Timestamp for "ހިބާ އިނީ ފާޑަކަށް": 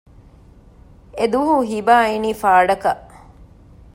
1.71-3.05